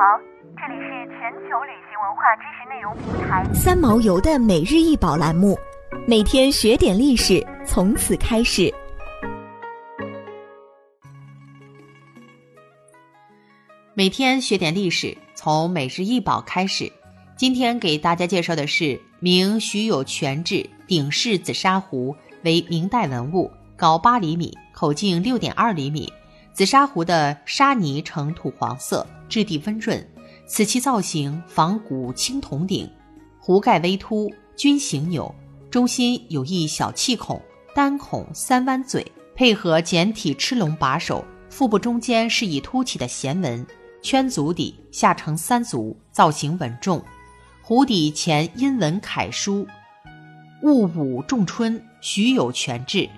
[0.00, 0.18] 好，
[0.56, 5.58] 这里是全球旅行文化知识内容平台三毛游的每日一宝栏目，
[6.06, 8.72] 每天学点历史，从此开始。
[13.92, 16.90] 每天学点历史，从每日一宝开始。
[17.36, 26.10] 今天给大家介绍的是明徐有泉制鼎式紫砂壶，为明代文物，高八厘米，口径六点二厘米。
[26.52, 30.06] 紫砂壶的砂泥呈土黄色，质地温润。
[30.46, 32.90] 此器造型仿古青铜鼎，
[33.38, 35.32] 壶盖微凸，均形钮，
[35.70, 37.40] 中心有一小气孔，
[37.74, 39.06] 单孔三弯嘴，
[39.36, 43.64] 配合简体螭龙把手，腹部中间是以凸起的弦纹，
[44.02, 47.00] 圈足底，下呈三足，造型稳重。
[47.62, 49.64] 壶底前阴文楷书
[50.64, 53.08] “戊午仲春，徐有泉制”。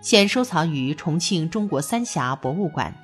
[0.00, 2.94] 现收藏于重庆中国三峡博物馆。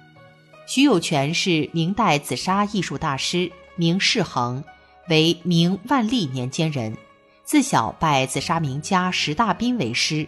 [0.67, 4.63] 徐有泉是明代紫砂艺术大师，名世恒，
[5.09, 6.97] 为明万历年间人。
[7.45, 10.27] 自小拜紫砂名家石大彬为师，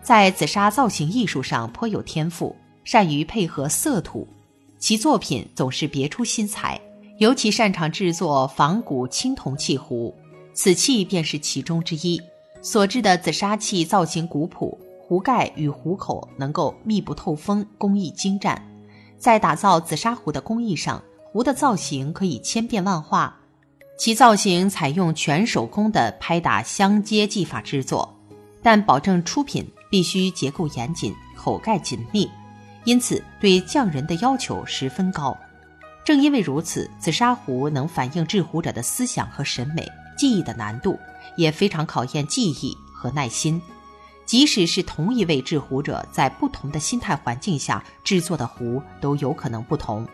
[0.00, 2.54] 在紫砂造型艺术上颇有天赋，
[2.84, 4.28] 善于配合色土，
[4.78, 6.80] 其作品总是别出心裁。
[7.18, 10.14] 尤其擅长制作仿古青铜器壶，
[10.54, 12.20] 此器便是其中之一。
[12.60, 14.78] 所制的紫砂器造型古朴。
[15.12, 18.66] 壶盖与壶口能够密不透风，工艺精湛。
[19.18, 23.38] 在打造紫砂壶的工艺上，壶的造型可以千变万化。
[23.98, 28.16] 其造型采用全手工的拍打相接技法制作，
[28.62, 32.26] 但保证出品必须结构严谨、口盖紧密，
[32.84, 35.36] 因此对匠人的要求十分高。
[36.06, 40.98] 正因为如此，紫砂壶能反映制壶者的思想和审美，技艺的难度
[41.36, 43.60] 也非常考验技艺和耐心。
[44.32, 50.08] 即使是同一位制壶者，在不同的心态环境下制作的壶都有可能不同。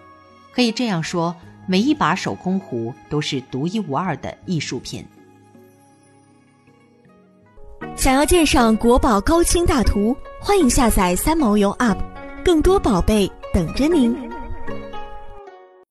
[0.53, 1.33] 可以这样说，
[1.69, 5.07] 每一把手工壶都是独一无二的艺术品。
[7.95, 11.99] 想要鉴赏国宝高清大图，欢迎下载三毛游 App，
[12.45, 14.28] 更多宝贝等着您。